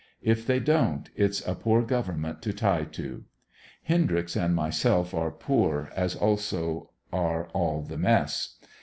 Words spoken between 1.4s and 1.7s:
a